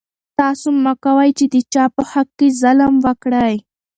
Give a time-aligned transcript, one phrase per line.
[0.39, 3.55] تاسو مه کوئ چې د چا په حق کې ظلم وکړئ.